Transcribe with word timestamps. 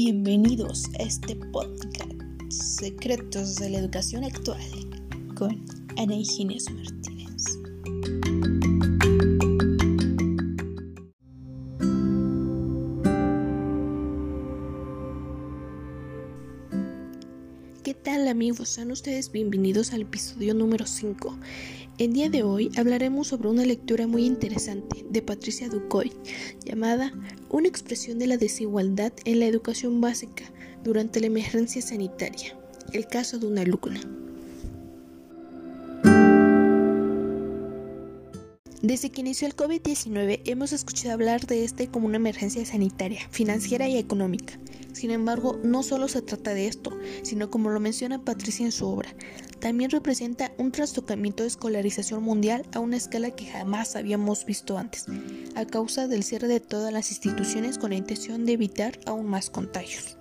Bienvenidos 0.00 0.84
a 1.00 1.02
este 1.02 1.34
podcast 1.34 2.12
Secretos 2.50 3.56
de 3.56 3.70
la 3.70 3.78
Educación 3.78 4.22
Actual 4.22 4.62
con 5.34 5.60
Ana 5.96 6.14
Ingenio 6.14 6.56
Martínez. 6.72 7.17
¿Qué 17.88 17.94
tal 17.94 18.28
amigos? 18.28 18.68
Sean 18.68 18.90
ustedes 18.90 19.32
bienvenidos 19.32 19.94
al 19.94 20.02
episodio 20.02 20.52
número 20.52 20.84
5. 20.84 21.38
El 21.96 22.12
día 22.12 22.28
de 22.28 22.42
hoy 22.42 22.70
hablaremos 22.76 23.28
sobre 23.28 23.48
una 23.48 23.64
lectura 23.64 24.06
muy 24.06 24.26
interesante 24.26 25.06
de 25.08 25.22
Patricia 25.22 25.70
Ducoy 25.70 26.12
llamada 26.66 27.14
Una 27.48 27.66
expresión 27.66 28.18
de 28.18 28.26
la 28.26 28.36
desigualdad 28.36 29.14
en 29.24 29.40
la 29.40 29.46
educación 29.46 30.02
básica 30.02 30.44
durante 30.84 31.18
la 31.20 31.28
emergencia 31.28 31.80
sanitaria, 31.80 32.58
el 32.92 33.06
caso 33.06 33.38
de 33.38 33.46
una 33.46 33.62
alumna. 33.62 34.02
Desde 38.82 39.08
que 39.08 39.22
inició 39.22 39.48
el 39.48 39.56
COVID-19 39.56 40.42
hemos 40.44 40.74
escuchado 40.74 41.14
hablar 41.14 41.46
de 41.46 41.64
este 41.64 41.88
como 41.88 42.06
una 42.06 42.16
emergencia 42.16 42.66
sanitaria, 42.66 43.26
financiera 43.30 43.88
y 43.88 43.96
económica. 43.96 44.58
Sin 44.98 45.12
embargo, 45.12 45.60
no 45.62 45.84
solo 45.84 46.08
se 46.08 46.22
trata 46.22 46.54
de 46.54 46.66
esto, 46.66 46.90
sino 47.22 47.50
como 47.50 47.70
lo 47.70 47.78
menciona 47.78 48.24
Patricia 48.24 48.66
en 48.66 48.72
su 48.72 48.88
obra, 48.88 49.14
también 49.60 49.92
representa 49.92 50.50
un 50.58 50.72
trastocamiento 50.72 51.44
de 51.44 51.48
escolarización 51.50 52.20
mundial 52.20 52.66
a 52.72 52.80
una 52.80 52.96
escala 52.96 53.30
que 53.30 53.46
jamás 53.46 53.94
habíamos 53.94 54.44
visto 54.44 54.76
antes, 54.76 55.06
a 55.54 55.64
causa 55.66 56.08
del 56.08 56.24
cierre 56.24 56.48
de 56.48 56.58
todas 56.58 56.92
las 56.92 57.12
instituciones 57.12 57.78
con 57.78 57.90
la 57.90 57.96
intención 57.96 58.44
de 58.44 58.54
evitar 58.54 58.98
aún 59.06 59.26
más 59.26 59.50
contagios. 59.50 60.17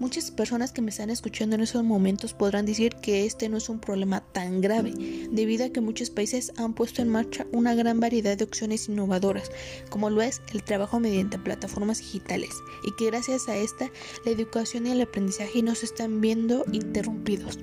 Muchas 0.00 0.30
personas 0.30 0.72
que 0.72 0.80
me 0.80 0.88
están 0.88 1.10
escuchando 1.10 1.56
en 1.56 1.60
esos 1.60 1.84
momentos 1.84 2.32
podrán 2.32 2.64
decir 2.64 2.96
que 3.02 3.26
este 3.26 3.50
no 3.50 3.58
es 3.58 3.68
un 3.68 3.80
problema 3.80 4.22
tan 4.32 4.62
grave, 4.62 4.94
debido 5.30 5.66
a 5.66 5.68
que 5.68 5.82
muchos 5.82 6.08
países 6.08 6.54
han 6.56 6.72
puesto 6.72 7.02
en 7.02 7.10
marcha 7.10 7.46
una 7.52 7.74
gran 7.74 8.00
variedad 8.00 8.34
de 8.34 8.44
opciones 8.44 8.88
innovadoras, 8.88 9.50
como 9.90 10.08
lo 10.08 10.22
es 10.22 10.40
el 10.54 10.62
trabajo 10.62 11.00
mediante 11.00 11.38
plataformas 11.38 11.98
digitales, 11.98 12.48
y 12.82 12.96
que 12.96 13.10
gracias 13.10 13.46
a 13.50 13.58
esta 13.58 13.90
la 14.24 14.30
educación 14.32 14.86
y 14.86 14.92
el 14.92 15.02
aprendizaje 15.02 15.62
no 15.62 15.74
se 15.74 15.84
están 15.84 16.22
viendo 16.22 16.64
interrumpidos. 16.72 17.58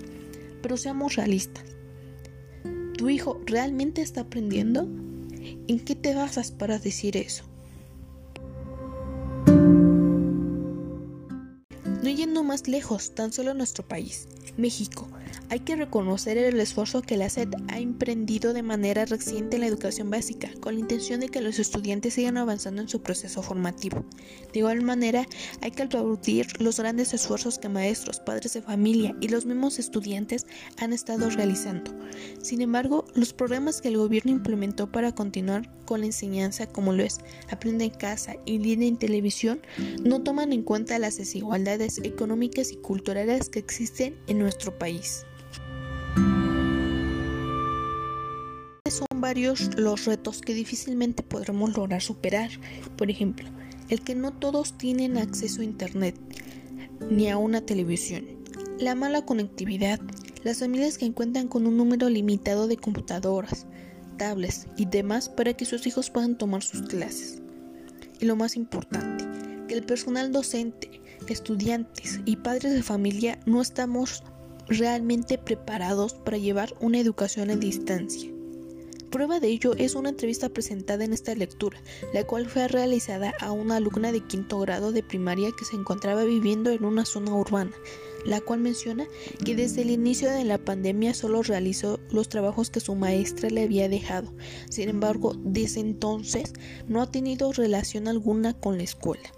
Pero 0.61 0.77
seamos 0.77 1.15
realistas. 1.15 1.65
¿Tu 2.99 3.09
hijo 3.09 3.41
realmente 3.47 4.03
está 4.03 4.21
aprendiendo? 4.21 4.83
¿En 4.83 5.79
qué 5.79 5.95
te 5.95 6.13
basas 6.13 6.51
para 6.51 6.77
decir 6.77 7.17
eso? 7.17 7.45
No 12.03 12.09
yendo 12.09 12.43
más 12.43 12.67
lejos, 12.67 13.15
tan 13.15 13.33
solo 13.33 13.53
nuestro 13.55 13.87
país, 13.87 14.27
México. 14.55 15.07
Hay 15.49 15.61
que 15.61 15.77
reconocer 15.77 16.37
el 16.37 16.59
esfuerzo 16.59 17.01
que 17.01 17.15
la 17.15 17.29
SED 17.29 17.49
ha 17.69 17.79
emprendido 17.79 18.51
de 18.51 18.63
manera 18.63 19.05
reciente 19.05 19.55
en 19.55 19.61
la 19.61 19.67
educación 19.67 20.09
básica, 20.09 20.49
con 20.59 20.75
la 20.75 20.81
intención 20.81 21.21
de 21.21 21.29
que 21.29 21.41
los 21.41 21.57
estudiantes 21.57 22.15
sigan 22.15 22.37
avanzando 22.37 22.81
en 22.81 22.89
su 22.89 23.01
proceso 23.01 23.41
formativo. 23.41 24.05
De 24.51 24.59
igual 24.59 24.81
manera, 24.81 25.25
hay 25.61 25.71
que 25.71 25.83
aplaudir 25.83 26.47
los 26.59 26.79
grandes 26.79 27.13
esfuerzos 27.13 27.59
que 27.59 27.69
maestros, 27.69 28.19
padres 28.19 28.53
de 28.53 28.61
familia 28.61 29.15
y 29.21 29.29
los 29.29 29.45
mismos 29.45 29.79
estudiantes 29.79 30.45
han 30.77 30.91
estado 30.91 31.29
realizando. 31.29 31.95
Sin 32.41 32.61
embargo, 32.61 33.05
los 33.15 33.33
programas 33.33 33.81
que 33.81 33.87
el 33.87 33.97
gobierno 33.97 34.31
implementó 34.31 34.91
para 34.91 35.15
continuar 35.15 35.71
con 35.85 36.01
la 36.01 36.07
enseñanza, 36.07 36.67
como 36.67 36.91
lo 36.91 37.03
es 37.03 37.19
Aprende 37.49 37.85
en 37.85 37.91
casa 37.91 38.35
y 38.45 38.59
Línea 38.59 38.89
en 38.89 38.97
televisión, 38.97 39.61
no 40.03 40.21
toman 40.21 40.51
en 40.51 40.63
cuenta 40.63 40.99
las 40.99 41.17
desigualdades 41.17 41.86
económicas 42.03 42.71
y 42.71 42.77
culturales 42.77 43.49
que 43.49 43.59
existen 43.59 44.17
en 44.27 44.39
nuestro 44.39 44.77
país. 44.77 45.25
Son 48.89 49.21
varios 49.21 49.75
los 49.77 50.05
retos 50.05 50.41
que 50.41 50.53
difícilmente 50.53 51.23
podremos 51.23 51.75
lograr 51.75 52.01
superar. 52.01 52.49
Por 52.97 53.09
ejemplo, 53.09 53.49
el 53.89 54.01
que 54.01 54.15
no 54.15 54.33
todos 54.33 54.77
tienen 54.77 55.17
acceso 55.17 55.61
a 55.61 55.65
Internet 55.65 56.15
ni 57.09 57.29
a 57.29 57.37
una 57.37 57.61
televisión, 57.61 58.25
la 58.79 58.95
mala 58.95 59.25
conectividad, 59.25 59.99
las 60.43 60.59
familias 60.59 60.97
que 60.97 61.11
cuentan 61.13 61.47
con 61.47 61.67
un 61.67 61.77
número 61.77 62.09
limitado 62.09 62.67
de 62.67 62.77
computadoras, 62.77 63.65
tablets 64.17 64.67
y 64.77 64.85
demás 64.85 65.29
para 65.29 65.53
que 65.53 65.65
sus 65.65 65.85
hijos 65.87 66.09
puedan 66.09 66.37
tomar 66.37 66.63
sus 66.63 66.81
clases. 66.83 67.41
Y 68.19 68.25
lo 68.25 68.35
más 68.35 68.55
importante, 68.55 69.25
que 69.67 69.75
el 69.75 69.83
personal 69.83 70.31
docente, 70.31 70.96
estudiantes 71.33 72.19
y 72.25 72.37
padres 72.37 72.73
de 72.73 72.83
familia 72.83 73.39
no 73.45 73.61
estamos 73.61 74.23
realmente 74.67 75.37
preparados 75.37 76.13
para 76.13 76.37
llevar 76.37 76.73
una 76.79 76.99
educación 76.99 77.49
a 77.49 77.55
distancia. 77.55 78.31
Prueba 79.09 79.39
de 79.39 79.47
ello 79.47 79.73
es 79.77 79.95
una 79.95 80.09
entrevista 80.09 80.49
presentada 80.49 81.05
en 81.05 81.13
esta 81.13 81.33
lectura, 81.33 81.79
la 82.13 82.25
cual 82.25 82.45
fue 82.47 82.67
realizada 82.67 83.33
a 83.39 83.51
una 83.51 83.77
alumna 83.77 84.11
de 84.11 84.19
quinto 84.19 84.59
grado 84.59 84.91
de 84.91 85.01
primaria 85.01 85.51
que 85.57 85.63
se 85.63 85.77
encontraba 85.77 86.25
viviendo 86.25 86.71
en 86.71 86.83
una 86.83 87.05
zona 87.05 87.33
urbana, 87.33 87.71
la 88.25 88.41
cual 88.41 88.59
menciona 88.59 89.07
que 89.45 89.55
desde 89.55 89.83
el 89.83 89.91
inicio 89.91 90.29
de 90.29 90.43
la 90.43 90.57
pandemia 90.57 91.13
solo 91.13 91.41
realizó 91.41 92.01
los 92.11 92.27
trabajos 92.27 92.69
que 92.69 92.81
su 92.81 92.95
maestra 92.95 93.49
le 93.49 93.63
había 93.63 93.87
dejado. 93.87 94.33
Sin 94.69 94.89
embargo, 94.89 95.33
desde 95.37 95.79
entonces 95.79 96.51
no 96.87 97.01
ha 97.01 97.09
tenido 97.09 97.53
relación 97.53 98.09
alguna 98.09 98.53
con 98.53 98.77
la 98.77 98.83
escuela. 98.83 99.31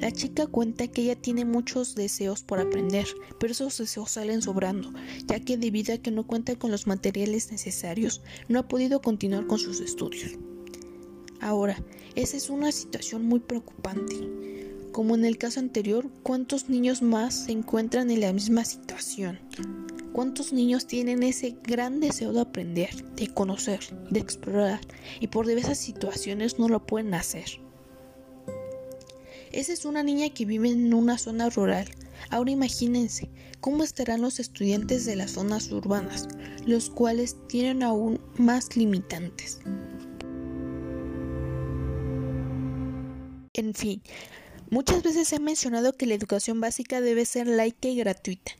La 0.00 0.10
chica 0.10 0.46
cuenta 0.46 0.88
que 0.88 1.02
ella 1.02 1.14
tiene 1.14 1.44
muchos 1.44 1.94
deseos 1.94 2.42
por 2.42 2.58
aprender, 2.58 3.06
pero 3.38 3.52
esos 3.52 3.76
deseos 3.76 4.12
salen 4.12 4.40
sobrando, 4.40 4.92
ya 5.26 5.40
que 5.40 5.58
debido 5.58 5.94
a 5.94 5.98
que 5.98 6.10
no 6.10 6.26
cuenta 6.26 6.56
con 6.56 6.70
los 6.70 6.86
materiales 6.86 7.52
necesarios, 7.52 8.22
no 8.48 8.60
ha 8.60 8.68
podido 8.68 9.02
continuar 9.02 9.46
con 9.46 9.58
sus 9.58 9.80
estudios. 9.80 10.38
Ahora, 11.40 11.82
esa 12.14 12.36
es 12.36 12.50
una 12.50 12.72
situación 12.72 13.26
muy 13.26 13.40
preocupante. 13.40 14.16
Como 14.92 15.14
en 15.14 15.24
el 15.24 15.38
caso 15.38 15.60
anterior, 15.60 16.10
¿cuántos 16.22 16.68
niños 16.68 17.02
más 17.02 17.44
se 17.44 17.52
encuentran 17.52 18.10
en 18.10 18.20
la 18.20 18.32
misma 18.32 18.64
situación? 18.64 19.38
¿Cuántos 20.12 20.52
niños 20.52 20.86
tienen 20.86 21.22
ese 21.22 21.56
gran 21.62 22.00
deseo 22.00 22.32
de 22.32 22.40
aprender, 22.40 23.04
de 23.14 23.28
conocer, 23.28 23.80
de 24.10 24.18
explorar 24.18 24.80
y 25.20 25.28
por 25.28 25.46
diversas 25.46 25.78
situaciones 25.78 26.58
no 26.58 26.68
lo 26.68 26.84
pueden 26.84 27.14
hacer? 27.14 27.60
Esa 29.52 29.72
es 29.72 29.84
una 29.84 30.04
niña 30.04 30.30
que 30.30 30.44
vive 30.44 30.70
en 30.70 30.94
una 30.94 31.18
zona 31.18 31.50
rural. 31.50 31.88
Ahora 32.30 32.52
imagínense 32.52 33.30
cómo 33.60 33.82
estarán 33.82 34.20
los 34.20 34.38
estudiantes 34.38 35.04
de 35.06 35.16
las 35.16 35.32
zonas 35.32 35.72
urbanas, 35.72 36.28
los 36.66 36.88
cuales 36.88 37.36
tienen 37.48 37.82
aún 37.82 38.20
más 38.36 38.76
limitantes. 38.76 39.60
En 43.54 43.74
fin, 43.74 44.00
muchas 44.70 45.02
veces 45.02 45.32
ha 45.32 45.40
mencionado 45.40 45.94
que 45.94 46.06
la 46.06 46.14
educación 46.14 46.60
básica 46.60 47.00
debe 47.00 47.24
ser 47.24 47.48
laica 47.48 47.88
y 47.88 47.96
gratuita, 47.96 48.52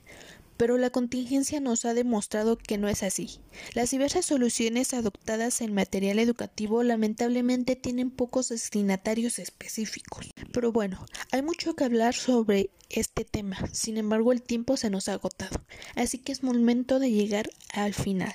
pero 0.61 0.77
la 0.77 0.91
contingencia 0.91 1.59
nos 1.59 1.87
ha 1.87 1.95
demostrado 1.95 2.59
que 2.59 2.77
no 2.77 2.87
es 2.87 3.03
así. 3.03 3.41
Las 3.73 3.93
diversas 3.93 4.27
soluciones 4.27 4.93
adoptadas 4.93 5.63
en 5.63 5.73
material 5.73 6.19
educativo 6.19 6.83
lamentablemente 6.83 7.77
tienen 7.77 8.11
pocos 8.11 8.51
destinatarios 8.51 9.39
específicos. 9.39 10.29
Pero 10.53 10.71
bueno, 10.71 11.07
hay 11.33 11.41
mucho 11.41 11.75
que 11.75 11.85
hablar 11.85 12.15
sobre 12.15 12.69
este 12.91 13.25
tema, 13.25 13.57
sin 13.73 13.97
embargo 13.97 14.33
el 14.33 14.43
tiempo 14.43 14.77
se 14.77 14.91
nos 14.91 15.09
ha 15.09 15.15
agotado, 15.15 15.65
así 15.95 16.19
que 16.19 16.31
es 16.31 16.43
momento 16.43 16.99
de 16.99 17.11
llegar 17.11 17.49
al 17.73 17.95
final. 17.95 18.35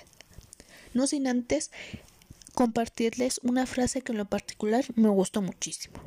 No 0.96 1.06
sin 1.06 1.28
antes 1.28 1.69
compartirles 2.56 3.40
una 3.44 3.68
frase 3.68 4.02
que 4.02 4.14
en 4.14 4.17
lo 4.17 4.26
particular 4.26 4.84
me 4.96 5.09
gustó 5.09 5.44
muchísimo. 5.44 6.00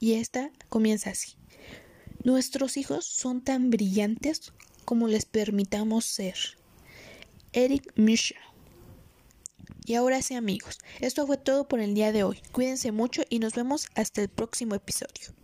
Y 0.00 0.14
esta 0.14 0.50
comienza 0.70 1.10
así. 1.10 1.34
Nuestros 2.24 2.78
hijos 2.78 3.04
son 3.04 3.42
tan 3.42 3.68
brillantes 3.68 4.54
como 4.84 5.08
les 5.08 5.24
permitamos 5.24 6.04
ser. 6.04 6.36
Eric 7.52 7.92
Misha. 7.96 8.36
Y 9.84 9.94
ahora 9.94 10.22
sí 10.22 10.34
amigos, 10.34 10.78
esto 11.00 11.26
fue 11.26 11.36
todo 11.36 11.66
por 11.66 11.80
el 11.80 11.94
día 11.94 12.12
de 12.12 12.22
hoy. 12.22 12.40
Cuídense 12.52 12.92
mucho 12.92 13.22
y 13.28 13.40
nos 13.40 13.54
vemos 13.54 13.88
hasta 13.94 14.22
el 14.22 14.28
próximo 14.28 14.74
episodio. 14.74 15.41